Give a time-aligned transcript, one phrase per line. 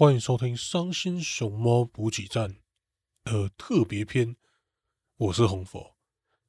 [0.00, 2.54] 欢迎收听《伤心熊猫补给站》
[3.22, 4.34] 的特别篇，
[5.18, 5.94] 我是红佛。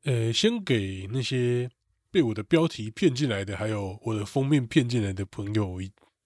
[0.04, 1.70] 呃，先给那些
[2.10, 5.82] 被我的标题骗进来的，还有我的封面骗进来的朋友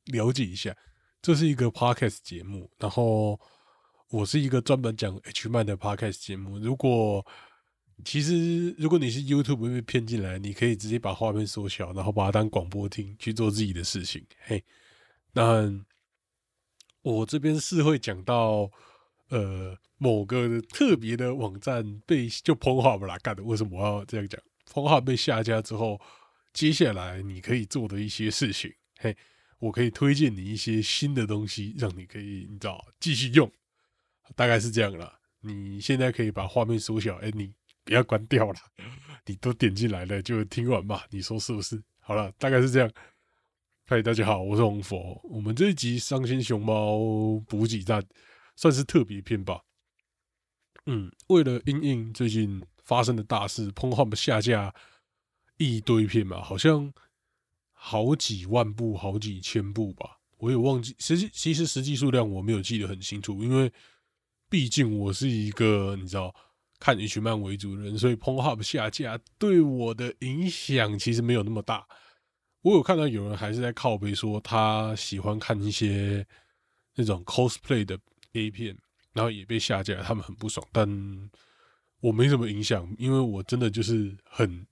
[0.05, 0.77] 了解一下，
[1.19, 3.39] 这是一个 podcast 节目，然后
[4.09, 6.59] 我是一个专门讲 H 漫的 podcast 节目。
[6.59, 7.25] 如果
[8.03, 14.23] 其实如果你是 YouTube 被骗进来，你可以直接把画面缩小，然后把它当广播听去做自己的事情。
[14.41, 14.63] 嘿，
[15.33, 15.83] 那。
[17.05, 18.71] 我这边是会讲到，
[19.29, 24.41] 呃，某个特别的网站被就碰好不啦干的，为什么我要这样讲？
[24.71, 26.01] 碰好被下架之后，
[26.51, 29.15] 接下来你可以做的一些事情，嘿，
[29.59, 33.51] 我可以推荐你一些新的东西，让你可以你知道继续用，
[34.35, 35.19] 大概是这样了。
[35.41, 38.59] 你现在可以把画面缩小，哎，你不要关掉了，
[39.27, 41.79] 你都点进来了就听完吧，你说是不是？
[41.99, 42.91] 好了，大概是这样。
[43.87, 45.21] 嗨，大家好，我是红佛。
[45.25, 46.97] 我们这一集《伤心熊猫
[47.47, 48.01] 补给站》
[48.55, 49.61] 算是特别篇吧。
[50.87, 54.73] 嗯，为了应应最近发生的大事，碰他们下架
[55.57, 56.91] 一堆片嘛，好像
[57.73, 60.17] 好几万部、好几千部吧。
[60.37, 63.71] 我也忘记，实际其实实际数量我没有记得很清楚，因为
[64.49, 66.33] 毕竟我是一个你知道
[66.79, 71.87] 看 H 漫为主的人，所以 Pong Hub 下架对我的影响其实没有那么大。
[72.65, 76.25] 我有看到有人还是在靠背说他喜欢看一些
[76.95, 77.95] 那种 cosplay 的
[78.33, 78.75] A 片，
[79.13, 80.67] 然后也被下架，他们很不爽。
[80.71, 81.29] 但
[81.99, 84.65] 我没什么影响，因为我真的就是很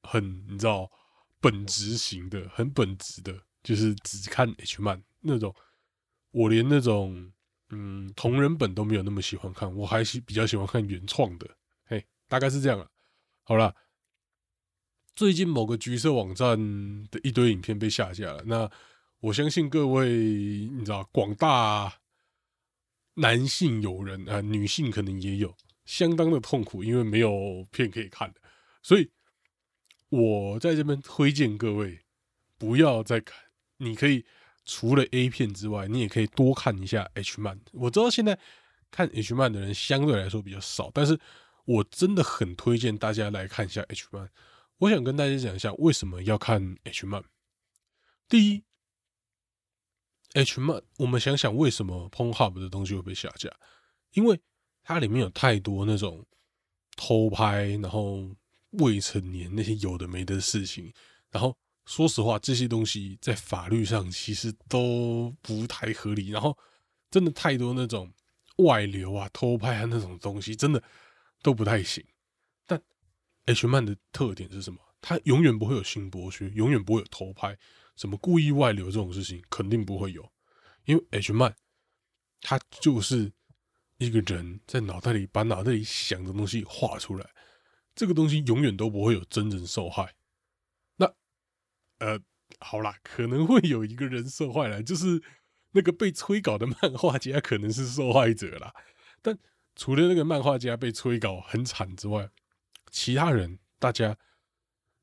[0.00, 0.90] 很你知道
[1.38, 5.54] 本职型的，很本职的，就是只看 H 漫那种。
[6.30, 7.30] 我连那种
[7.68, 11.46] 嗯同人本都没有那么喜欢看，我还是比较喜欢看原创的。
[11.84, 12.90] 嘿，大概是这样了。
[13.42, 13.74] 好了。
[15.18, 16.56] 最近某个橘色网站
[17.10, 18.70] 的一堆影片被下架了，那
[19.18, 21.92] 我相信各位你知道广大
[23.14, 25.52] 男性友人啊，女性可能也有
[25.84, 28.40] 相当的痛苦，因为没有片可以看的，
[28.80, 29.10] 所以
[30.08, 31.98] 我在这边推荐各位
[32.56, 33.36] 不要再看，
[33.78, 34.24] 你可以
[34.64, 37.58] 除了 A 片之外，你也可以多看一下 H 漫。
[37.72, 38.38] 我知道现在
[38.92, 41.18] 看 H 漫的人相对来说比较少，但是
[41.64, 44.30] 我真的很推荐大家来看一下 H 漫。
[44.78, 47.24] 我想跟大家讲一下为什么要看 H 漫。
[48.28, 48.62] 第一
[50.34, 53.50] ，H 漫，我们想想为什么 PornHub 的东西会被下架？
[54.12, 54.40] 因为
[54.84, 56.24] 它里面有太多那种
[56.96, 58.30] 偷拍，然后
[58.70, 60.92] 未成年那些有的没的事情。
[61.30, 61.56] 然后
[61.86, 66.28] 说实话，这些东西在法律上其实都不太合理。
[66.28, 66.56] 然后
[67.10, 68.12] 真的太多那种
[68.58, 70.80] 外流啊、偷拍啊那种东西，真的
[71.42, 72.04] 都不太行。
[73.48, 74.78] H 漫的特点是什么？
[75.00, 77.56] 它永远不会有性剥削，永远不会有偷拍，
[77.96, 80.30] 什么故意外流这种事情肯定不会有，
[80.84, 81.56] 因为 H 漫
[82.42, 83.32] 它就是
[83.96, 87.26] 一个人在脑袋里把脑袋里想的东西画出来，
[87.94, 90.14] 这个东西永远都不会有真人受害。
[90.96, 91.06] 那
[92.00, 92.20] 呃，
[92.60, 95.22] 好啦，可能会有一个人受害了，就是
[95.70, 98.74] 那个被催稿的漫画家可能是受害者啦。
[99.22, 99.38] 但
[99.74, 102.28] 除了那个漫画家被催稿很惨之外，
[102.90, 104.16] 其他人，大家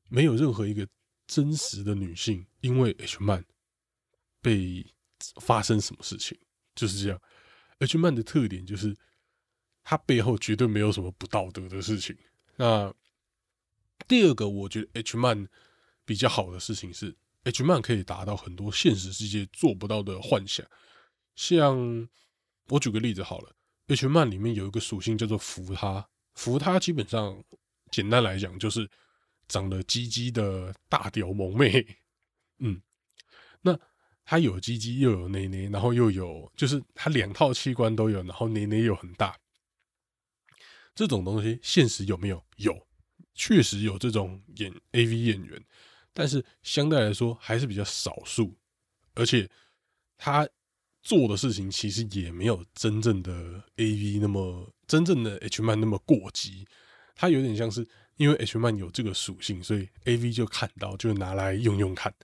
[0.08, 0.86] 没有任何一个
[1.26, 3.44] 真实的女性因为 H 漫
[4.40, 4.86] 被
[5.40, 6.38] 发生什么事情，
[6.74, 7.20] 就是这样。
[7.78, 8.96] H 漫的特点就是，
[9.82, 12.16] 它背后绝对没有什么不道德的事情。
[12.56, 12.94] 那
[14.06, 15.48] 第二个，我觉得 H 漫
[16.04, 20.64] 比较好的事情是，H 漫可以达到很多现实世界做不到的幻想。
[21.34, 22.08] 像
[22.68, 23.56] 我举个例子好了
[23.88, 27.42] ，H 漫里面有一个属性叫做扶他，扶他基本上。
[27.90, 28.88] 简单来讲，就是
[29.48, 31.86] 长得鸡鸡的大屌萌妹，
[32.58, 32.80] 嗯，
[33.62, 33.78] 那
[34.24, 39.38] 她有鸡鸡又有内内，然后又有就是她两套器官都有，然后内内又很大，
[40.94, 42.44] 这种东西现实有没有？
[42.56, 42.86] 有，
[43.34, 45.64] 确实有这种演 A V 演员，
[46.12, 48.56] 但是相对来说还是比较少数，
[49.14, 49.48] 而且
[50.18, 50.48] 他
[51.02, 56.66] 做的事情其实也没有真正的 A V 那么真正的 H man 那么过激。
[57.16, 57.84] 它有点像是
[58.16, 62.14] 因为 H 漫有这个属性，所以 A V 就看到就拿来用用看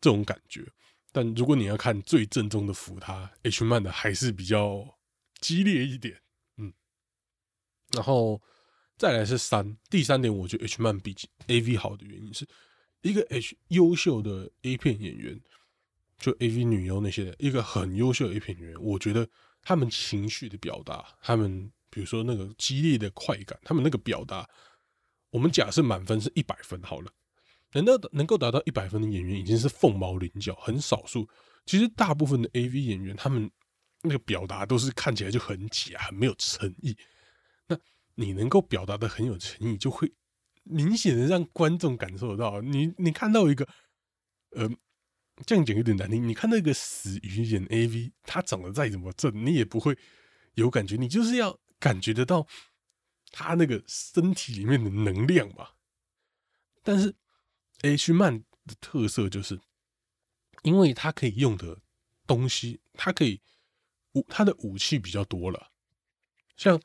[0.00, 0.64] 这种感觉。
[1.10, 4.98] 但如果你要看最正宗的服，它 H 漫的还是比较
[5.40, 6.20] 激烈一点，
[6.58, 6.72] 嗯。
[7.92, 8.42] 然后
[8.98, 11.16] 再来是三，第三点，我觉得 H 漫比
[11.46, 12.46] A V 好的原因是
[13.00, 15.40] 一个 H 优秀的 A 片演员，
[16.18, 19.26] 就 A V 女优那些一个很优秀的 A 片演员，我觉得
[19.62, 21.72] 他们情绪的表达，他们。
[21.94, 24.44] 比如说那个激烈的快感，他们那个表达，
[25.30, 27.12] 我们假设满分是一百分好了，
[27.72, 31.28] 能够能够达到一百分的演员已经是凤毛麟角，很少数。
[31.66, 33.48] 其实大部分的 A V 演员，他们
[34.02, 36.96] 那个表达都是看起来就很假，很没有诚意。
[37.68, 37.78] 那
[38.16, 40.12] 你能够表达的很有诚意，就会
[40.64, 43.68] 明显的让观众感受到，你你看到一个，
[44.50, 44.68] 呃，
[45.46, 49.96] 这样讲有点难听，你看那个死鱼演 A V，他长得再怎么正，你也不会
[50.54, 52.46] 有感觉，你就是要感觉得到
[53.30, 55.76] 他那个身体里面的能量吧。
[56.82, 57.14] 但是
[57.82, 59.60] H 曼的特色就是，
[60.62, 61.82] 因为它可以用的
[62.26, 63.42] 东西，它可以。
[64.16, 65.72] 武他的武器比较多了，
[66.56, 66.80] 像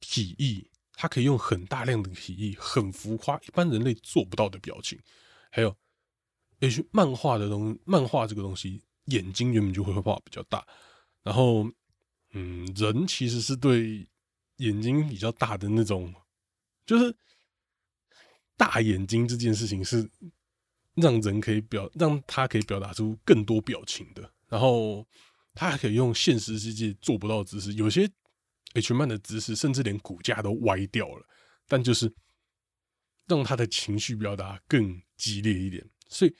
[0.00, 5.00] 体液，他可以用很大量的体液，很浮夸，一般人类做不到的表情。
[5.50, 5.74] 还有
[6.58, 10.62] ，H 漫画的东漫画这个东西，眼睛原本就会画比较大，
[11.22, 11.64] 然后，
[12.32, 14.08] 嗯，人其实是对
[14.56, 16.14] 眼睛比较大的那种，
[16.86, 17.14] 就是
[18.56, 20.10] 大眼睛这件事情是
[20.94, 25.06] 让人可以表让他可以表达出更多表情的，然后。
[25.52, 28.08] 他还可以用现实世界做不到的姿势，有些
[28.74, 31.26] H 曼的姿势甚至连骨架都歪掉了，
[31.66, 32.10] 但就是
[33.26, 35.84] 让他的情绪表达更激烈一点。
[36.08, 36.32] 所以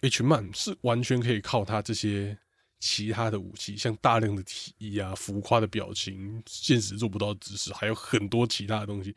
[0.00, 2.36] H 曼是完全可以靠他这些
[2.78, 9.14] 其他的武器，像大量的体液啊、浮夸的表情、现实做不到的姿势，还有很多其他的东西，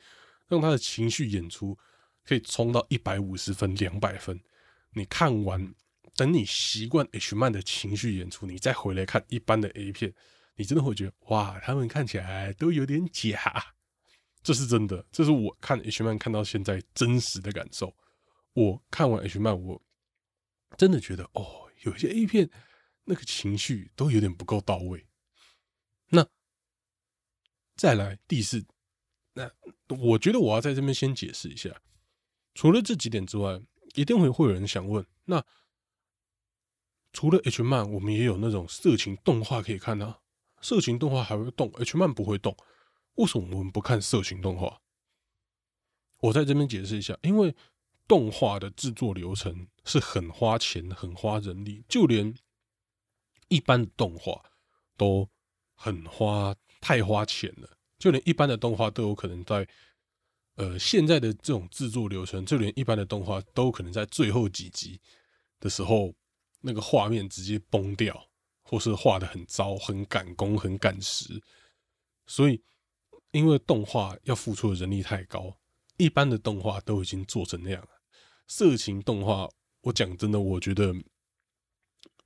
[0.47, 1.77] 让他的情绪演出
[2.25, 4.39] 可以冲到一百五十分、两百分。
[4.93, 5.73] 你看完。
[6.15, 10.13] 等你习惯 H 漫的情绪演出，你再回来看一般的 A 片，
[10.57, 13.39] 你真的会觉得哇，他们看起来都有点假。
[14.43, 17.95] 这是真的，这是我看 H 漫看到现在真实的感受。
[18.51, 19.81] 我看完 H 漫，我
[20.77, 22.49] 真的觉得哦，有些 A 片
[23.09, 25.05] 那个情绪都有点不够到位。
[26.09, 26.25] 那
[27.75, 28.63] 再来第四，
[29.33, 29.51] 那
[29.87, 31.81] 我觉得我要在这边先解释一下，
[32.53, 33.59] 除了这几点之外，
[33.95, 35.43] 一定会会有人想问，那。
[37.11, 40.19] 除了 H 漫，我们也有那种色情动画可以看啊。
[40.61, 42.55] 色情动画还会动，H 漫不会动，
[43.15, 44.79] 为什么我们不看色情动画？
[46.19, 47.55] 我在这边解释一下，因为
[48.07, 52.31] 动画的制作流程是很花钱、很花人力，就连
[53.49, 54.41] 一般的动画
[54.95, 55.29] 都
[55.75, 57.77] 很花，太花钱了。
[57.97, 59.67] 就连一般的动画都有可能在，
[60.55, 65.01] 呃，现在的这种制作流程，就连一般的动画都可能在最后几集
[65.59, 66.15] 的时候。
[66.61, 68.29] 那个画面直接崩掉，
[68.63, 71.41] 或是画的很糟、很赶工、很赶时，
[72.27, 72.61] 所以
[73.31, 75.57] 因为动画要付出的人力太高，
[75.95, 77.87] 一般的动画都已经做成那样。
[78.45, 79.49] 色情动画，
[79.83, 80.93] 我讲真的，我觉得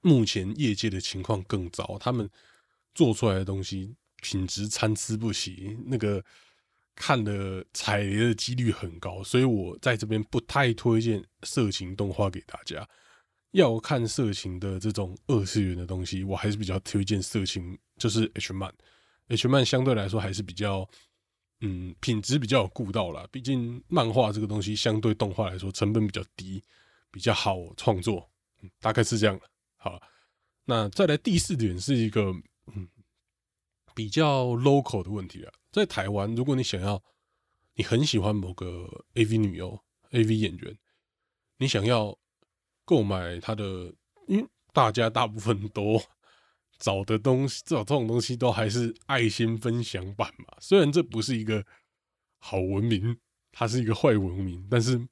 [0.03, 2.29] 目前业界的情况更糟，他们
[2.93, 6.23] 做出来的东西品质参差不齐，那个
[6.93, 12.87] 看的踩雷的几率很高，所以我在这边不太推荐色情动画给大家。
[13.51, 18.73] 要看色情的这种二次元的东西，我还是比较推荐色情，就是 H 漫
[19.27, 20.89] ，H 漫相对来说还是比较，
[21.61, 23.27] 嗯，品质比较有顾到了。
[23.31, 26.63] 毕竟漫画这个东西相对动画来说成本比较低，
[27.11, 28.27] 比较好创作，
[28.79, 29.39] 大概是这样
[29.83, 30.01] 好，
[30.63, 32.33] 那再来第四点是一个
[32.67, 32.87] 嗯
[33.93, 37.03] 比较 local 的问题啊，在台湾，如果你想要，
[37.73, 39.77] 你很喜欢某个 AV 女优、
[40.11, 40.77] AV 演员，
[41.57, 42.17] 你想要。
[42.85, 43.95] 购买它的，
[44.27, 46.03] 因为大家大部分都
[46.77, 50.57] 找的东西，找这种东西都还是爱心分享版嘛。
[50.59, 51.65] 虽然这不是一个
[52.39, 53.17] 好文明，
[53.53, 55.07] 它是一个坏文明，但是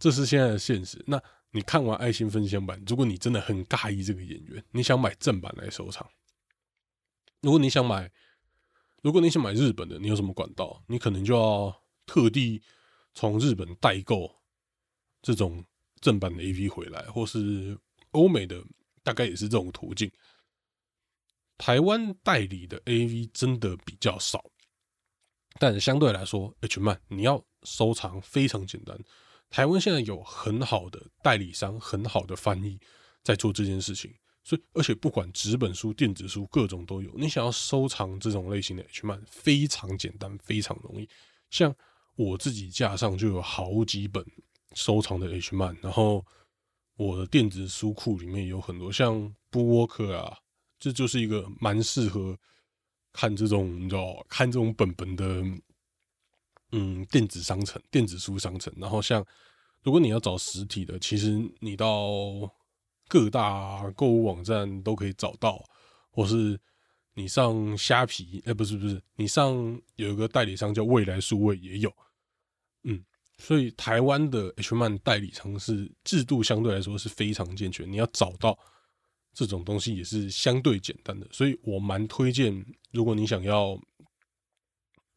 [0.00, 1.00] 这是现在的现实。
[1.06, 1.22] 那
[1.52, 6.06] 你看完爱心分享版，如果你真的很尬意这个演员，你想买正版来收藏。
[7.40, 8.10] 如果你想买，
[9.00, 10.82] 如果你想买日本的，你有什么管道？
[10.88, 12.60] 你可能就要特地
[13.14, 14.42] 从日本代购
[15.22, 15.64] 这种。
[16.02, 17.78] 正版的 A V 回来，或是
[18.10, 18.60] 欧美的，
[19.04, 20.10] 大概也是这种途径。
[21.56, 24.44] 台湾代理的 A V 真的比较少，
[25.60, 28.98] 但相对来说，H 漫你要收藏非常简单。
[29.52, 32.76] 台湾现在有很好的代理商，很好的翻译
[33.22, 37.12] 在做这件事情，所以而且不管纸本书、电子书，各种都有。
[37.14, 41.08] 你想要收藏这种类型的 H 漫，非常简单，非常容易。
[41.50, 41.72] 像
[42.16, 44.24] 我自己架上就有好几本。
[44.74, 46.24] 收藏的 H 漫，然后
[46.96, 50.34] 我的电子书库里面有很多像布沃克啊，
[50.78, 52.34] 这就是一个蛮适合
[53.12, 55.44] 看这种你知道看这种本本的，
[56.72, 58.72] 嗯，电子商城、电子书商城。
[58.76, 59.24] 然后像
[59.82, 62.50] 如果你要找实体的，其实你到
[63.08, 65.62] 各大购物网站都可以找到，
[66.10, 66.58] 或是
[67.14, 71.92] 你上虾皮，哎，不是不是，你上有一个代理商叫未来数位也有，
[72.84, 73.04] 嗯。
[73.38, 78.56] 所以台湾的 Hman 代理商是制度相对来说是非常健全，你要找到
[79.34, 83.76] 这种东西也是相对简单的，所以我蛮推荐，如果你想要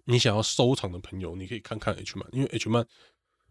[0.08, 2.86] 你想要收藏的朋友，你可以看看 H 漫，因为 H 漫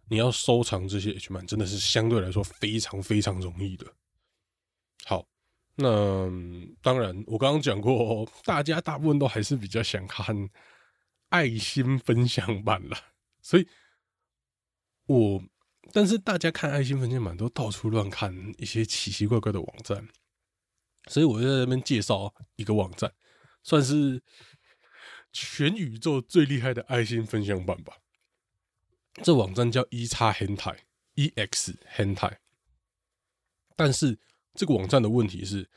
[0.09, 3.85] 你要收藏这些 H 漫真的是相对来说非常非常容易的。
[5.05, 5.27] 好，
[5.75, 6.31] 那
[6.81, 10.49] 当然我刚刚讲过，大家大部分都还是比较想看
[11.31, 12.97] 爱心分享版了，
[13.43, 13.69] 所以
[15.07, 15.43] 我
[15.93, 20.09] 但是大家看爱心分享版都到处乱看一些奇奇怪怪的网站，
[21.09, 23.13] 所以我就在那边介绍一个网站，
[23.65, 24.23] 算是。
[25.35, 27.99] 全宇宙最厉害的爱心分享版吧，
[29.15, 32.37] 这网站叫一叉 hentai，e x hentai。
[33.75, 34.17] 但是
[34.55, 35.69] 这个网站的问题是，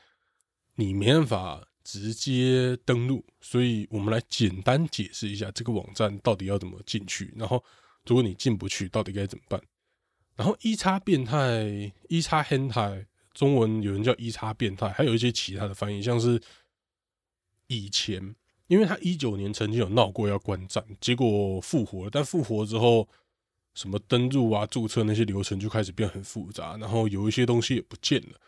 [0.76, 7.34] 你没办法直接登录，所以我们来简单解释一下这个网站到底要怎么进去。
[7.34, 7.64] 然后，
[8.06, 9.60] 如果你进不去，到底该怎么办？
[10.36, 16.40] 然后一叉变态，一叉 hentai，中文有人叫一叉变态，还有一些其他的翻译，像是
[17.66, 18.36] 以前。
[18.68, 23.08] 因为他一九年曾经有闹过要关站，结果复活了，但复活之后，
[23.74, 28.38] 什么登录啊、注册那些流程就开始变很复杂，然后有一些东西也不见了。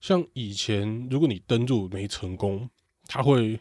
[0.00, 2.68] 像以前，如果你登录没成功，
[3.06, 3.60] 他会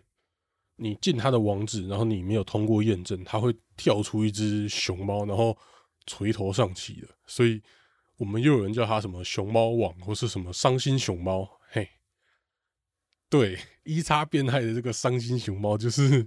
[0.77, 5.57] 你进他的网址，然后你没有通过验证，他会跳出一只熊猫，然后
[6.05, 7.07] 垂头丧气的。
[7.27, 7.61] 所以
[8.17, 11.49] 我们又有人叫他什么熊猫网，或是什么伤心熊猫。
[13.37, 16.25] 对，一叉变态的这个伤心熊猫，就是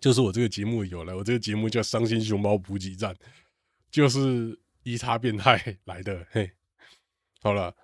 [0.00, 3.16] 就是我这个节目有了，我这个节目叫伤心熊猫补给站，
[3.92, 6.26] 就是一叉变态来的。
[6.32, 6.50] 嘿，
[7.40, 7.76] 好了，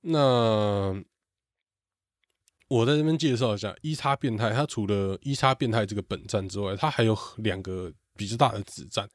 [0.00, 1.00] 那
[2.66, 9.08] 我在这边介绍一下一叉变态，它除了一叉变态这个本站之外，它还有两个比较大的子站，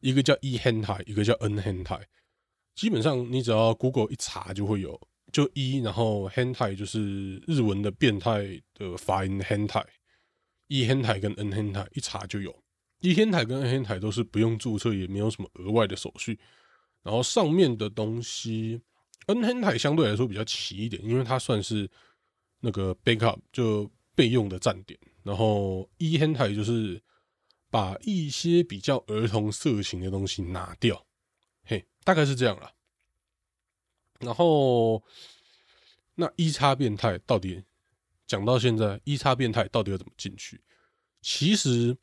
[0.00, 2.08] 一个叫一 hen 台，一个叫 n hen 台。
[2.74, 4.98] 基本上你只要 Google 一查就会有。
[5.34, 9.84] 就一，然后 hentai 就是日文的变态的发音 hentai，
[10.68, 12.56] 一 hentai 跟 n hentai 一查就有，
[13.00, 16.38] 一 hentai 跟 n hentai 都是不用注册，也没有什么额外的手续。
[17.02, 18.80] 然后上面的东西
[19.26, 21.90] n hentai 相对来说比较齐一点，因为它算是
[22.60, 24.96] 那个 backup 就备用的站点。
[25.24, 27.02] 然后一 hentai 就是
[27.70, 31.04] 把一些比较儿童色情的东西拿掉，
[31.64, 32.70] 嘿，大概是这样了。
[34.20, 35.02] 然后，
[36.14, 37.62] 那一叉变态到底
[38.26, 40.60] 讲到现在，一叉变态到底要怎么进去？
[41.20, 41.96] 其实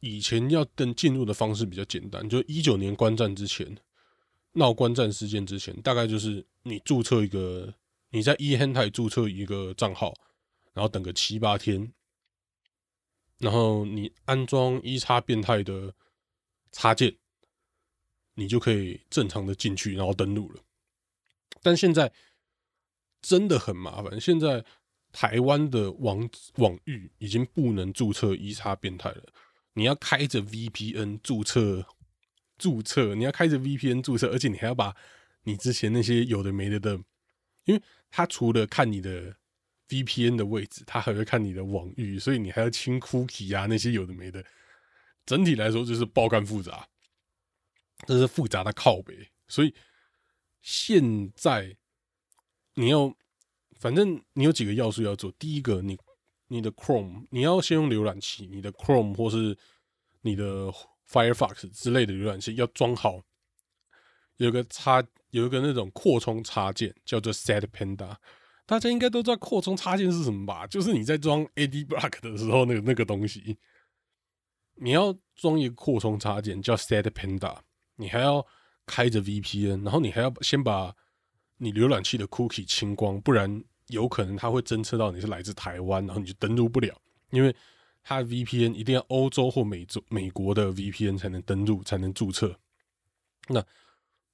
[0.00, 3.76] 以前要登进入的方式比较简单，就一九年关站之前，
[4.52, 7.74] 闹关站事件之前，大概就是你注册一个，
[8.10, 10.14] 你在一 hen 台注册一个账号，
[10.72, 11.92] 然后等个七八天，
[13.38, 15.94] 然后你安装一叉变态的
[16.70, 17.16] 插件，
[18.34, 20.60] 你就可以正常的进去，然后登录了。
[21.64, 22.12] 但现在
[23.22, 24.20] 真的很麻烦。
[24.20, 24.62] 现在
[25.10, 29.24] 台湾的网网域已经不能注册一叉变态了。
[29.72, 31.86] 你要开着 VPN 注册，
[32.58, 34.94] 注册你要开着 VPN 注册，而且你还要把
[35.44, 37.00] 你之前那些有的没的的，
[37.64, 39.34] 因为他除了看你的
[39.88, 44.44] VPN 的位置，他还会看你的网域，所以你还要清 cookie 啊那些有的没的。
[45.24, 46.86] 整体来说就是爆肝复杂，
[48.06, 49.74] 这是复杂的靠北，所以。
[50.66, 51.76] 现在
[52.74, 53.14] 你要，
[53.78, 55.30] 反正你有几个要素要做。
[55.32, 55.94] 第一个，你
[56.46, 59.58] 你的 Chrome，你要先用浏览器，你的 Chrome 或是
[60.22, 60.72] 你的
[61.06, 63.20] Firefox 之类的浏览器要装好，
[64.38, 68.16] 有个插有一个那种扩充插件叫做 Set Panda，
[68.64, 70.66] 大家应该都知道扩充插件是什么吧？
[70.66, 73.58] 就是你在装 Ad Block 的时候那个那个东西，
[74.76, 77.58] 你要装一个扩充插件叫 Set Panda，
[77.96, 78.46] 你还要。
[78.86, 80.94] 开着 VPN，然后你还要先把
[81.56, 86.94] 你浏览器的 cookie 清光，不然有可能它会侦测到你是来自台湾，然后你就登录不了，
[87.30, 87.54] 因为
[88.02, 92.58] 它 VPN 一定要欧洲或美洲、美国的 VPN 才能登录，才能注册。
[93.48, 93.64] 那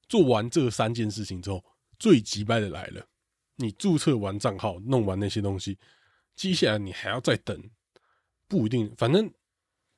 [0.09, 1.65] 做完这三件事情之后，
[1.99, 3.07] 最急败的来了，
[3.57, 5.79] 你注册完账号，弄完那些东西，
[6.35, 7.71] 接下来你还要再等，
[8.49, 9.33] 不一定，反正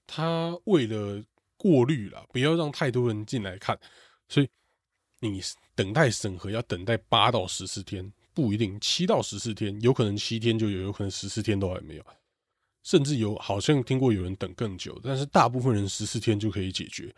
[0.07, 1.23] 他为了
[1.57, 3.79] 过滤了，不要让太多人进来看。
[4.33, 4.49] 所以
[5.21, 5.43] 你
[5.75, 12.07] 等待审核要等待八到十四天，不一定七到十四天，有可能七天就有，有可能十四天都还没有，
[12.83, 17.15] 甚至有好像听过有人等更久，但是大部分人十四天就可以解决。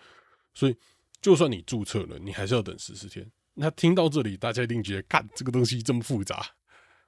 [0.54, 0.76] 所以
[1.20, 3.30] 就算你注册了，你还是要等十四天。
[3.54, 6.44] 那听到这里，大家一定觉得，干这个东西这么复杂，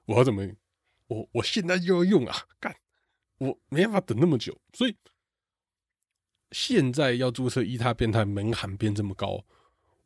[0.05, 0.47] 我要怎么？
[1.07, 2.33] 我我现在就要用啊！
[2.61, 2.73] 干，
[3.39, 4.57] 我没办法等那么久。
[4.71, 4.95] 所以
[6.51, 9.43] 现在要注册一他变态门槛变这么高。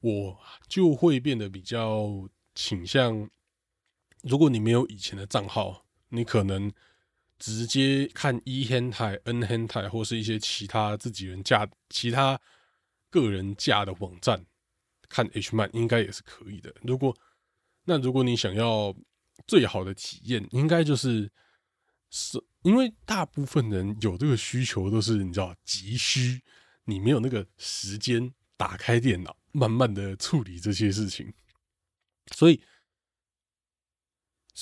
[0.01, 3.29] 我就会变得比较倾向
[4.23, 6.71] 如果你没有以前的账号，你可能
[7.39, 12.39] 直接看 E hen 台、N hen 台或是一些其他自己人架、其他
[13.09, 14.45] 个人架的网站
[15.09, 16.71] 看 H 漫，应该也是可以的。
[16.83, 17.17] 如果
[17.85, 18.95] 那如果你想要
[19.47, 21.31] 最好的体验，应该就是
[22.11, 26.43] 是，因为大部分人有这个需求都是你知道急需，
[26.85, 31.33] 你没有那个时间打开电脑，慢慢的处理这些事情，
[32.35, 32.61] 所以。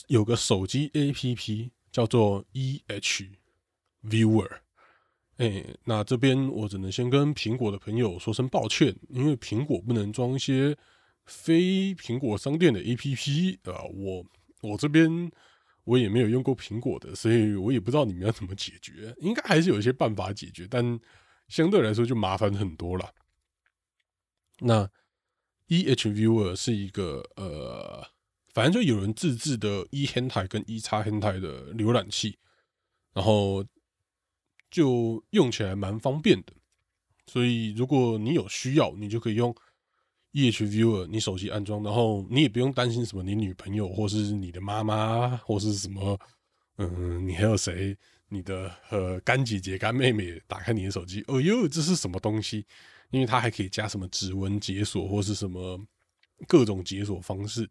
[0.07, 3.27] 有个手机 A P P 叫做 E H
[4.03, 4.47] Viewer，
[5.37, 10.77] 哎，那这边我只能先跟苹果的朋友说声抱歉，因为苹果不能装一些
[11.25, 13.83] 非苹果商店的 A P P 啊。
[13.91, 14.25] 我
[14.61, 15.29] 我这边
[15.83, 19.13] 我也没有用过苹果的，所以我也不知道你们要怎么解决。
[19.17, 20.97] 应该还是有一些办法解决，但
[21.47, 23.13] 相对来说就麻烦很多了。
[24.59, 24.89] 那
[25.67, 28.07] E H Viewer 是一个呃。
[28.51, 32.35] 反正就有人自制的 E 黑台跟 E 叉黑台的浏览器，
[33.13, 33.63] 然后
[34.71, 36.53] 就用起来蛮方便的。
[37.27, 39.55] 所以如果你有需要，你就可以用
[40.31, 46.19] E H Viewer，你手机安装，然后你也不用担心什么你女朋友或是你的妈妈或是什么，
[46.77, 47.95] 嗯，你还有谁，
[48.29, 52.65] 你的呃干姐姐、干妹妹打开你的手机，哦哟，这是什么东西？
[53.11, 55.79] 因为它还可以加什么指纹解锁或是什么
[56.47, 57.69] 各种解锁方式。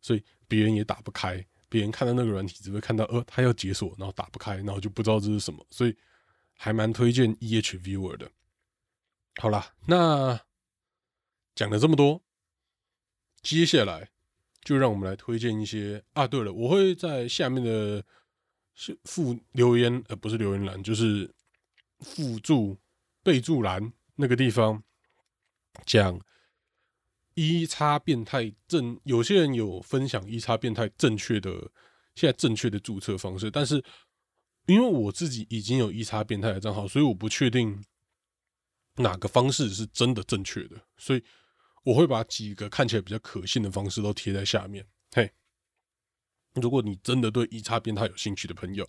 [0.00, 5.96] 所以别人也打不开，别人看到那个软体只会看到，呃，他要解锁，然后打不开，然后就不知道这是什么，所以
[6.54, 8.30] 还蛮推荐 E H Viewer 的。
[9.40, 10.40] 好啦，那
[11.56, 12.22] 讲了这么多，
[13.42, 14.08] 接下来
[14.62, 16.26] 就让我们来推荐一些啊。
[16.26, 18.04] 对了，我会在下面的
[18.74, 21.28] 是附留言，呃，不是留言栏，就是
[22.00, 22.78] 附注
[23.24, 24.84] 备注栏那个地方
[25.86, 26.20] 讲。
[27.40, 31.70] 一叉变态正，有些人有分享一叉变态正确的，
[32.16, 33.80] 现在正确的注册方式，但是
[34.66, 37.80] 因为我自己已经有一叉变态的账号，所以我不确定
[38.96, 41.22] 哪个方式是真的正确的，所以
[41.84, 44.84] 我会把几个看起来比较可信的方式都贴在下面。
[45.12, 45.30] 嘿，
[46.54, 48.84] 如果你真的对一叉变态有兴趣的朋友，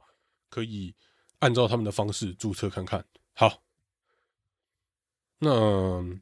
[0.49, 0.95] 可以
[1.38, 3.06] 按照他们的方式注册看看。
[3.36, 3.62] 好，
[5.39, 6.19] 那。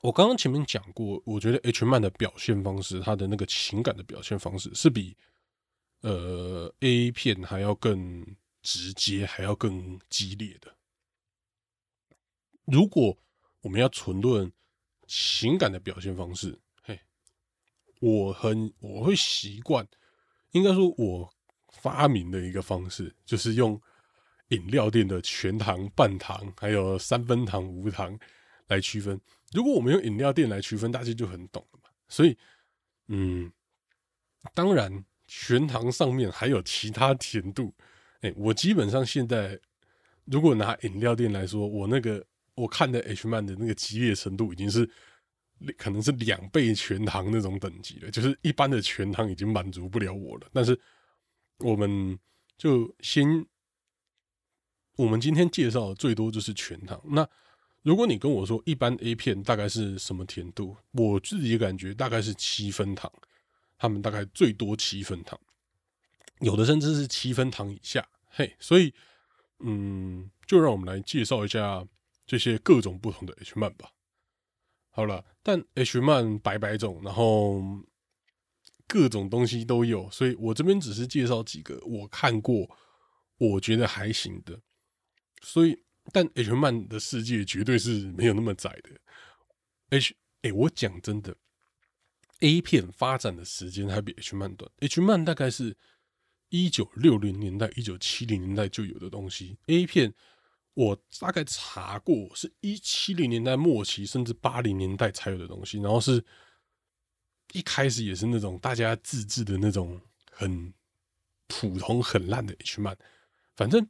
[0.00, 5.16] 我刚刚前面讲过，我觉得 H 漫的表现方式，它的那个情感的表现方式，是比
[6.02, 8.24] 呃 A 片还要更
[8.62, 10.72] 直接，还要更激烈的。
[12.64, 13.18] 如果
[13.62, 14.52] 我们要纯论
[15.08, 17.00] 情感的表现方式，嘿，
[17.98, 19.84] 我很我会习惯，
[20.52, 21.34] 应该说我
[21.72, 23.82] 发明的一个方式，就是用
[24.48, 28.18] 饮料店的全糖、半糖，还有三分糖、无糖
[28.68, 29.20] 来区分。
[29.52, 31.88] 如果我们用饮料店来区分，大家就很懂了嘛。
[32.08, 32.36] 所以，
[33.08, 33.50] 嗯，
[34.54, 37.74] 当然全糖上面还有其他甜度。
[38.20, 39.58] 哎，我基本上现在
[40.24, 44.88] 如果拿饮料店来说，我那个我看的 H 曼的那个激烈程度已经是
[45.76, 48.10] 可能是两倍全糖那种等级了。
[48.10, 50.48] 就是一般的全糖已经满足不了我了。
[50.52, 50.78] 但是
[51.58, 52.18] 我们
[52.56, 53.46] 就先，
[54.98, 57.00] 我们今天介绍的最多就是全糖。
[57.04, 57.26] 那
[57.82, 63.10] 如果你跟我说一般 A 片大概是什么甜度，我自己感觉大概是七分糖，
[63.78, 65.38] 他们大概最多七分糖，
[66.40, 68.04] 有的甚至是七分糖以下。
[68.26, 68.92] 嘿，所以
[69.60, 71.86] 嗯，就让我们来介绍一下
[72.26, 73.92] 这些各种不同的 H 漫吧。
[74.90, 77.62] 好了，但 H 漫百百种，然后
[78.88, 82.68] 各种东西都有，所以我这边只是介绍几个我看过，
[83.36, 84.60] 我觉得还行的，
[85.42, 85.82] 所以。
[86.10, 88.98] 但 H 漫的世界绝对是没有那么窄的。
[89.90, 91.36] H 哎，我讲真的
[92.40, 94.72] ，A 片发展的时间还比 H 漫短。
[94.78, 95.76] H 漫大概是
[96.48, 99.58] 一九六零年代、一九七零年代就有的东西。
[99.66, 100.14] A 片
[100.72, 105.78] 我大概查过，是一七零年代末期甚至八零年代才有的东西。
[105.78, 106.24] 然后是
[107.52, 110.72] 一开始也是那种大家自制的那种很
[111.48, 112.96] 普通、很烂的 H 漫。
[113.56, 113.86] 反正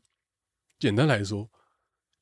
[0.79, 1.51] 简单来说。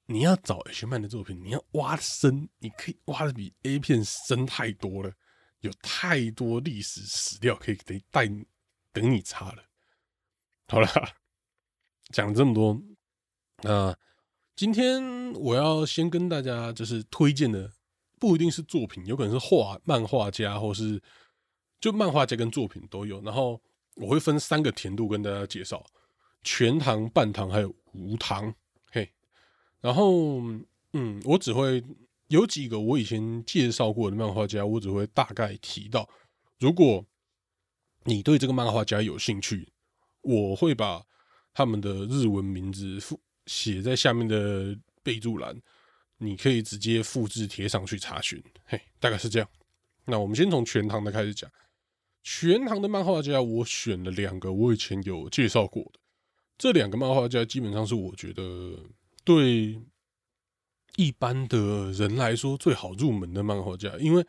[0.08, 5.12] 你要找 H 漫的作品，你要挖深，你可以挖的比 A 片深太多了，
[5.62, 8.28] 有太多历史史料可以等带
[8.92, 9.64] 等你查了。
[10.68, 10.88] 好了，
[12.12, 12.80] 讲了这么多，
[13.64, 13.98] 那
[14.54, 17.72] 今天我要先跟大家就是推荐的，
[18.20, 21.02] 不一定是作品，有可能是画漫画家，或是
[21.80, 23.20] 就漫画家跟作品都有。
[23.22, 23.60] 然后
[23.96, 25.84] 我会分三个甜度跟大家介绍：
[26.46, 28.54] 全糖、半糖还有无糖。
[28.92, 29.10] 嘿
[29.80, 30.40] 然后，
[30.92, 31.82] 嗯，我只会
[32.28, 36.08] 有几个我以前介绍过的漫画家，我只会大概提到。
[36.60, 37.04] 如果
[38.04, 39.68] 你对这个漫画家有兴趣，
[40.22, 41.04] 我会把
[41.52, 45.60] 他们的日文名字附写在下面的备注栏，
[46.18, 48.40] 你可以直接复制贴上去查询。
[48.66, 49.48] 嘿，大概是这样。
[50.04, 51.50] 那我们先从全堂的开始讲。
[52.22, 56.00] 全堂的漫画家，我选了两个我以前有介绍过的。
[56.58, 58.78] 这两个漫画家基本上是我觉得
[59.24, 59.80] 对
[60.96, 64.26] 一般的人来说最好入门的漫画家，因为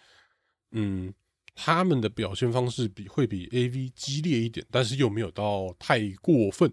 [0.71, 1.13] 嗯，
[1.55, 6.71] 他们的表现方式比会比 A V 激烈一点，但是又没有到太过分，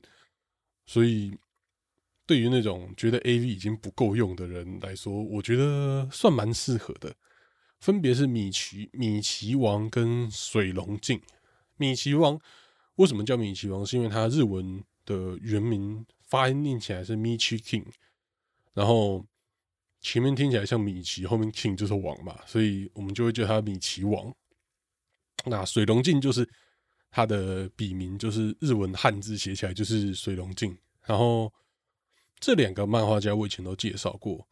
[0.84, 1.38] 所以
[2.26, 7.14] 对于那种觉得 A V 已经不够用的人来说，我觉得算蛮适合的。
[7.78, 11.20] 分别是米奇、米奇王跟水龙镜。
[11.76, 12.40] 米奇王
[12.96, 13.84] 为什么叫米奇王？
[13.84, 17.86] 是因为它日文的原名发音念起来是 Michi King，
[18.72, 19.24] 然后
[20.00, 24.34] 前面听起来像米奇，后面 King 就是王嘛，所以我们就会叫它米奇王。
[25.46, 26.48] 那水龙镜就是
[27.10, 30.76] 它的笔名，就是日文汉字写起来就是水龙镜。
[31.02, 31.52] 然后
[32.40, 34.46] 这两个漫画家我以前都介绍过。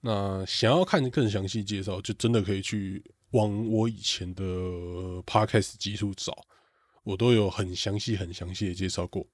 [0.00, 4.44] 那想要看更详细介绍，就真的可以去往我以前的
[5.22, 6.36] podcast 基础找，
[7.02, 9.26] 我都有很详细、很详细的介绍过。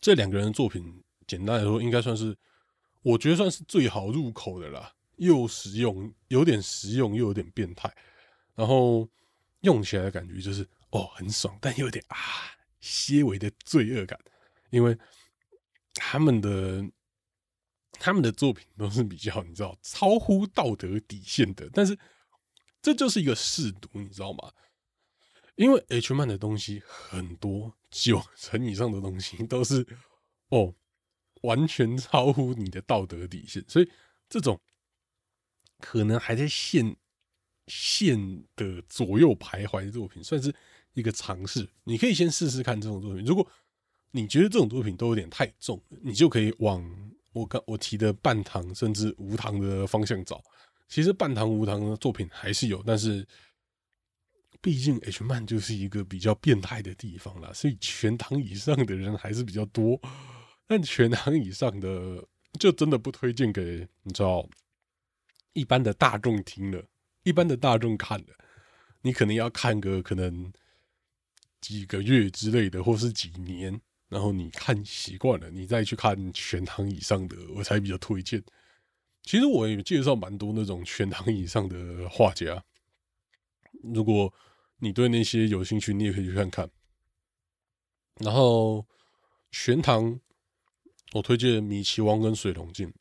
[0.00, 2.36] 这两个人的作品，简单来说，应该算是
[3.02, 7.92] 我觉得算是最好入口的啦，又实用，有点实用，又有点变态，
[8.54, 9.08] 然后
[9.60, 12.18] 用起来的感觉就是哦很爽，但有点啊
[12.80, 14.18] 些微的罪恶感，
[14.70, 14.96] 因为
[15.94, 16.88] 他们的。
[17.96, 21.96] 他们的作品都是比较你知道超乎道德底线的，但是
[22.82, 24.50] 这就是一个试读，你知道吗？
[25.56, 29.86] 因为 H man 的东西很多，九成以上的东西都是
[30.48, 30.74] 哦，
[31.42, 33.88] 完全超乎你的道德底线，所以
[34.28, 34.60] 这种
[35.78, 36.96] 可能还在线
[37.68, 40.54] 线的左右徘徊的作品，算是
[40.92, 41.68] 一个尝试。
[41.84, 43.46] 你可以先试试看这种作品，如果
[44.10, 46.84] 你觉得这种作品都有点太重，你就可以往。
[47.32, 50.40] 我刚我提的半糖甚至无糖的方向找，
[50.86, 53.26] 其实半糖无糖的作品还是有，但是
[54.64, 60.00] 毕竟 H 漫就是一个比较变态的地方啦，所以全堂以上的人还是比较多，
[60.66, 62.26] 但全堂以上的
[62.58, 64.48] 就真的不推荐给你知道
[65.52, 66.82] 一般的大众听了，
[67.24, 68.28] 一般的大众看了，
[69.02, 70.50] 你可能要看个可能
[71.60, 73.78] 几个月之类的，或是几年。
[74.08, 78.42] 然后你看习惯了，你再去看全堂以上的，我才比较推荐。
[79.24, 82.64] 其实我也介绍蛮多那种全堂以上的画家，
[83.82, 84.32] 如果
[84.84, 86.70] 你对那些有兴趣，你也可以去看看。
[88.16, 88.86] 然后
[89.50, 90.20] 全堂，
[91.14, 92.92] 我推荐米奇王跟水龙镜。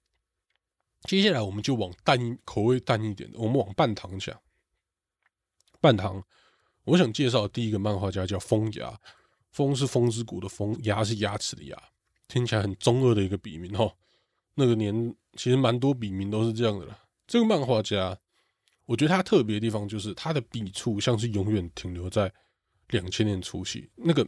[1.04, 4.42] 接下来我们就往淡口味淡一点的，我们往半糖讲。
[5.82, 6.24] 半糖，
[6.86, 9.00] 我想介绍第一个漫画家叫风牙。
[9.52, 11.78] 风是风之谷的风，牙是牙齿的牙，
[12.28, 13.94] 听起来很中二的一个笔名哈。
[14.56, 16.98] 那个年其实蛮多笔名都是这样的啦。
[17.28, 18.18] 这个漫画家，
[18.86, 22.32] 我觉得他特别的地方就是他的笔触像是永远停留在
[22.90, 24.28] 两千年初期，那个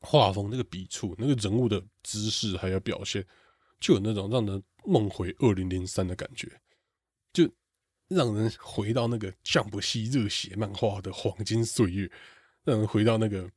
[0.00, 3.26] 画风、那个笔触、那个人物的姿势还有表现，
[3.80, 6.48] 就有那种让人梦回二零零三的感觉，
[7.32, 7.50] 就
[8.08, 12.10] 让人回到那个降不系热血漫画的黄金岁月，
[12.64, 13.50] 让人回到那个。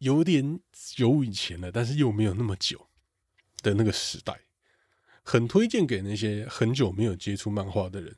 [0.00, 0.60] 有点
[0.94, 2.86] 久以前了，但是又没有那么久
[3.62, 4.38] 的那个时代，
[5.22, 8.14] 很推荐给那些很久没有接触漫画的人，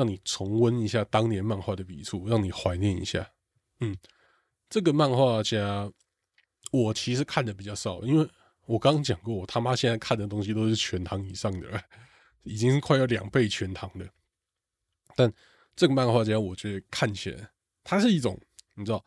[0.00, 3.30] 让你重温一下当年漫画的笔触，让你怀念一下。
[3.80, 3.94] 嗯，
[4.70, 5.92] 这个漫画家
[6.72, 8.26] 我其实看的比较少，因为
[8.64, 11.84] 我刚刚讲过，我他妈现在看的东西都是全堂以上的，
[12.44, 14.08] 已经快要两倍全堂的。
[15.14, 15.30] 但
[15.76, 17.50] 这个漫画家，我觉得看起来，
[17.84, 18.40] 它是一种
[18.74, 19.04] 你知道。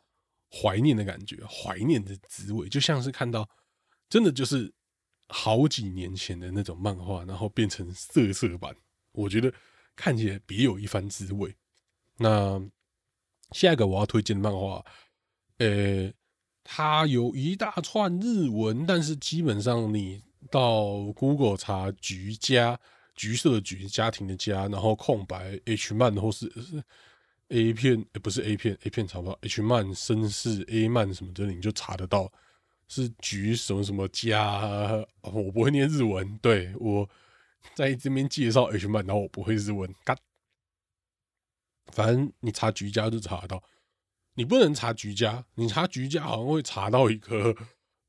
[0.56, 3.50] 怀念的感觉，怀念的滋味，就像是看到
[4.08, 4.72] 真的就是
[5.28, 8.72] 好几年前的那种漫画，然后变成色色版，
[9.14, 9.52] 我觉得
[9.96, 11.56] 看起来别有一番滋味。
[12.18, 12.62] 那
[13.52, 14.84] 下一个我要推荐的漫画，
[15.58, 16.12] 呃，
[16.64, 22.80] 它有一大串日文，但是基本上你到 Google 查“橘家”，
[23.16, 26.84] 橘色的橘，家庭的家，然后空白 H 漫或是是。
[27.50, 32.32] A 片不是 A 片，A 片查不到，H 漫、绅士、A 漫什么的，你就查得到。
[32.88, 34.62] 是橘什么什么加，
[35.22, 37.08] 我不会念日文，对我
[37.74, 40.18] 在这边介绍 H 漫，然后我不会日文，干。
[41.88, 43.64] 反正你查局家就查得到，
[44.34, 47.56] 你不能查局家，你查局家好像会查到一个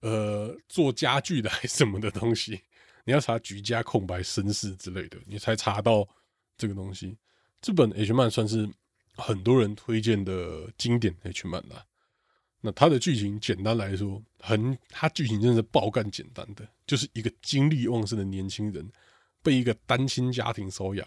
[0.01, 2.61] 呃做家具的还是什么的东西，
[3.05, 6.09] 你要查局家空白绅士之类的，你才查到
[6.57, 7.17] 这个东西。
[7.61, 8.69] 这本 H 漫算是。
[9.17, 11.87] 很多人推荐的经典 H 漫啦，
[12.61, 18.91] 那它的剧情简单来说，很，它剧情真的是爆干简单的，就是一个精力旺盛的年轻人
[19.45, 21.07] 被一个单亲家庭收养，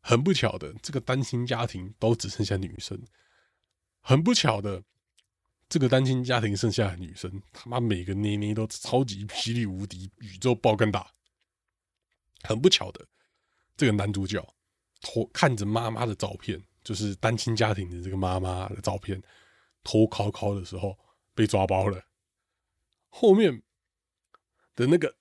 [0.00, 3.02] 很不巧的，这个单亲家庭都只剩下女生，
[4.00, 4.84] 很不巧的，
[5.68, 11.10] 这个单亲家庭剩下的女生，他妈每个捏捏都超级霹雳无敌，宇宙爆更大，
[12.42, 13.04] 很不巧的，
[13.76, 14.46] 这个男主角
[15.00, 19.20] 偷看着妈妈的照片，就是单亲家庭的这个妈妈的照片。
[19.84, 20.98] 偷考考的时候
[21.34, 22.02] 被抓包了，
[23.08, 23.62] 后面
[24.74, 25.16] 的那个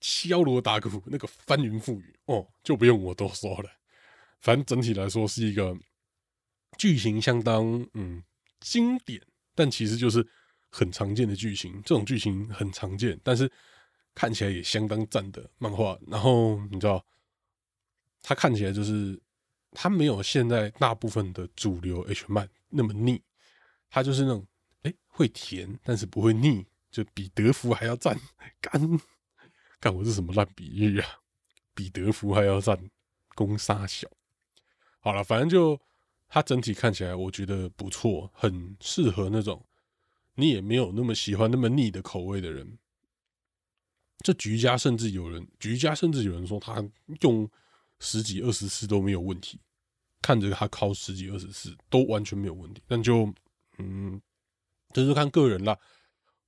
[0.00, 3.70] 敲锣打鼓、那个翻云覆雨哦，就不用我多说了。
[4.40, 5.76] 反正整体来说是一个
[6.76, 8.22] 剧情相当嗯
[8.60, 9.20] 经典，
[9.54, 10.26] 但其实就是
[10.68, 11.74] 很常见的剧情。
[11.84, 13.50] 这种剧情很常见，但是
[14.14, 15.98] 看起来也相当赞的漫画。
[16.06, 17.04] 然后你知道，
[18.22, 19.20] 它看起来就是
[19.72, 23.22] 它没有现在大部分的主流 H 漫那么腻。
[23.90, 24.46] 它就是那种，
[24.82, 28.20] 哎，会甜，但是不会腻，就比德芙还要赞。
[28.60, 29.00] 干，
[29.80, 31.08] 看我是什么烂比喻啊？
[31.74, 32.90] 比德芙还要赞，
[33.34, 34.08] 攻杀小。
[35.00, 35.80] 好了，反正就
[36.28, 39.64] 它整体看起来，我觉得不错，很适合那种
[40.34, 42.78] 你也没有那么喜欢那么腻的口味的人。
[44.24, 46.84] 这局家甚至有人，局家甚至有人说他
[47.20, 47.48] 用
[48.00, 49.60] 十几二十次都没有问题，
[50.20, 53.32] 看着他靠十几二十次都完全没有问题，但就。
[53.80, 54.20] 嗯，
[54.92, 55.78] 这是看个人啦。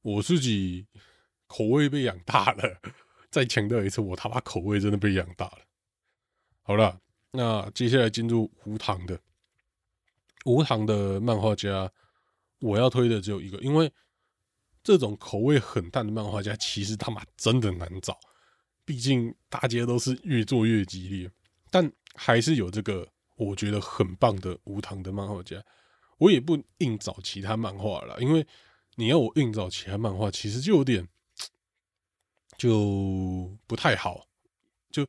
[0.03, 0.85] 我自己
[1.47, 2.81] 口味被养大了，
[3.31, 5.59] 再强调一次，我他妈口味真的被养大了。
[6.63, 7.01] 好了，
[7.33, 9.19] 那接下来进入无糖的，
[10.45, 11.91] 无糖的漫画家，
[12.59, 13.93] 我要推的只有一个，因为
[14.83, 18.19] 这种口味很淡的漫画家，其实他妈真的难找。
[18.85, 21.31] 毕竟大家都是越做越激烈，
[21.71, 25.63] 但还是有这个我觉得很棒的无糖的漫画家。
[26.19, 28.45] 我也不硬找其他漫画了，因为
[28.97, 31.07] 你要我硬找其他漫画，其实就有点
[32.61, 34.27] 就不太好。
[34.91, 35.07] 就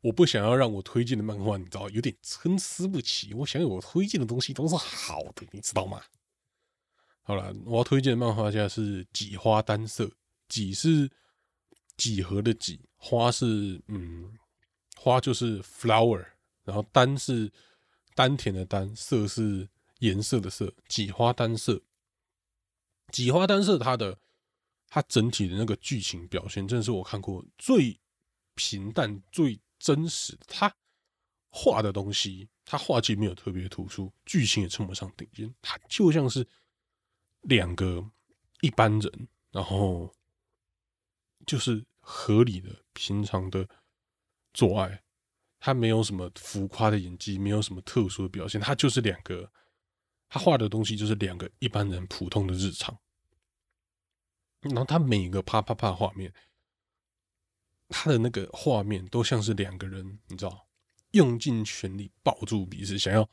[0.00, 3.34] 我不想要让我推荐的漫画，你知道，有点参差不齐。
[3.34, 6.00] 我想我推荐的东西都是好的，你知道吗？
[7.22, 10.10] 好了，我要推荐的漫画家是几花单色，
[10.48, 11.10] 几是
[11.98, 14.32] 几何的几，花是嗯
[14.96, 16.24] 花就是 flower，
[16.64, 17.52] 然后丹是
[18.14, 19.68] 丹田的丹，色是。
[20.00, 21.82] 颜色的色，几花单色，
[23.10, 24.16] 几花单色，它的
[24.88, 28.00] 它整体的那个剧情表现，真的是我看过最
[28.54, 30.38] 平淡、最真实。
[30.46, 30.74] 他
[31.50, 35.54] 画的东西，他画技没有特别突出，剧情也称不上顶尖。
[35.60, 36.46] 他就像是
[37.42, 38.10] 两个
[38.60, 40.12] 一般人，然后
[41.46, 43.68] 就是合理的、平常的
[44.52, 45.02] 做爱。
[45.60, 49.52] 他没有什么浮夸的演技，没有什么特殊的表现，他就是两个。
[50.30, 52.94] 他画的东西就是两个一般人普通的日常，
[54.60, 56.32] 然后他每一个啪啪啪画面，
[57.88, 60.68] 他的那个画面都像是两个人，你知道，
[61.12, 63.28] 用尽全力抱住彼此，想要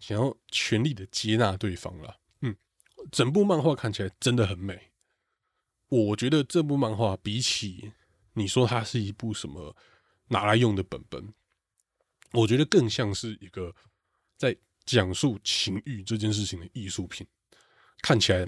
[0.00, 2.20] 想要全力的接纳对方了。
[2.40, 2.56] 嗯，
[3.10, 4.92] 整部漫画看起来真的很美。
[5.88, 7.92] 我觉得这部漫画比起
[8.34, 9.76] 你说它是一部什么
[10.28, 11.34] 拿来用的本本，
[12.32, 13.74] 我觉得更像是一个
[14.36, 14.56] 在。
[14.84, 17.24] 讲述情欲这件事情的艺术品，
[17.98, 18.44] 看起来，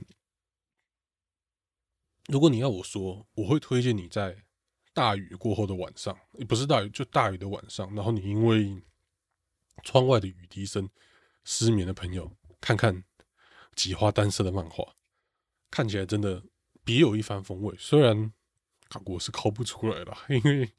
[2.29, 4.45] 如果你要我说，我会推荐你在
[4.93, 8.83] 大雨过后的晚上，也不是大雨，就大雨的晚上，然后你因为
[9.83, 10.89] 窗外的雨滴声
[11.45, 13.05] 失眠的朋友，看看
[13.75, 14.95] 几花单色的漫画，
[15.71, 16.43] 看起来真的
[16.85, 17.75] 别有一番风味。
[17.79, 18.33] 虽然
[19.05, 20.73] 我是抠不出来了， 因为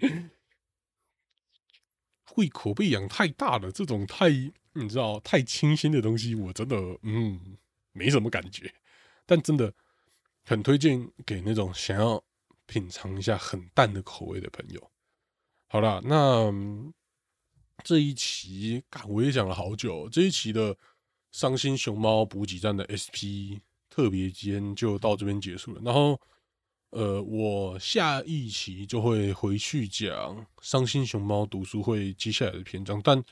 [2.36, 4.30] 胃口被养太大了，这种太。
[4.78, 7.58] 你知道太清新的东西，我真的嗯
[7.94, 8.76] 没什么感觉，
[9.26, 9.74] 但真的
[10.46, 12.24] 很推荐给那种想要
[12.66, 14.92] 品尝一下很淡的口味的朋友。
[15.68, 16.52] 好了，那
[17.84, 20.78] 这一期我也讲了好久，这一期的
[21.32, 25.82] 伤心熊猫补给站的 SP 特别间就到这边结束了。
[25.84, 26.20] 然后
[26.92, 33.24] 呃，我下一期就会回去讲伤心熊猫读书会接下来的篇章，但。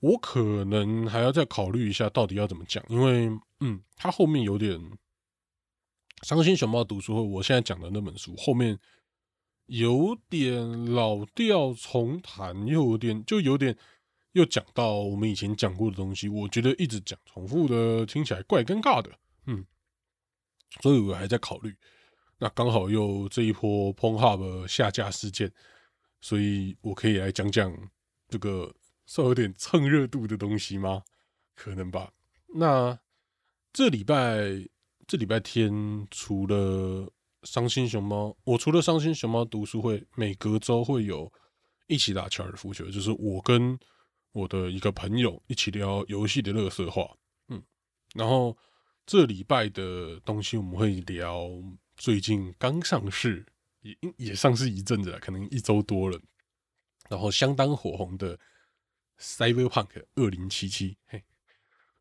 [0.00, 3.26] 我可能还要再考虑一下，到底要怎么讲，因为，
[3.60, 4.78] 嗯，它后面有点
[6.24, 8.78] 伤心熊猫读书会，我现在讲的那本书后面
[9.66, 13.76] 有点老调重弹，又有点就有点
[14.32, 19.10] 又讲到我们以前讲过的东西，我觉得一直讲重复的，听起来怪尴尬的，
[19.46, 19.66] 嗯，
[20.80, 21.76] 所以我还在考虑。
[22.38, 25.52] 那刚好又这一波 p o n Hub 下架事件，
[26.22, 27.70] 所以我可以来讲讲
[28.28, 28.74] 这个。
[29.06, 31.02] 稍有点蹭热度的东西吗？
[31.54, 32.10] 可能吧。
[32.54, 32.98] 那
[33.70, 34.66] 这礼拜
[35.06, 37.12] 这礼拜天除了
[37.42, 41.30] 伤心熊猫，我除了伤心熊猫读书会，每隔周会有
[41.86, 43.78] 一起打高尔夫球，就是我跟
[44.32, 47.16] 我的一个朋友一起聊游戏的乐色话，
[47.48, 47.62] 嗯，
[48.14, 48.56] 然后
[49.04, 51.50] 这礼拜的东西我们会聊
[51.96, 53.44] 最近刚上市，
[53.82, 56.18] 也也上市一阵子了，可能一周多了，
[57.10, 58.38] 然后相当火红的
[59.20, 61.22] Cyberpunk 二零七七，嘿，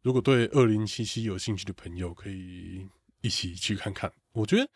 [0.03, 2.87] 如果对二零七七有兴趣的朋友，可以
[3.21, 4.69] 一起去看看，我觉得。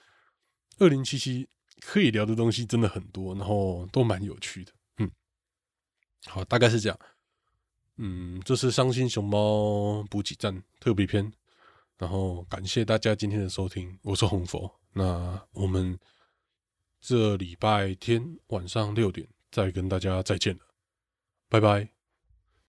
[0.79, 1.47] 二零七七
[1.81, 4.71] 可以聊的东西真的很多，然后都蛮有趣的。
[4.97, 5.11] 嗯，
[6.27, 6.99] 好，大概是这样。
[7.95, 11.33] 嗯，这是伤心熊猫补给站特别篇，
[11.97, 14.71] 然后感谢大家今天的收听，我是红佛。
[14.93, 15.97] 那我们
[17.01, 20.61] 这礼拜天晚上六点再跟大家再见了，
[21.49, 21.96] 拜拜。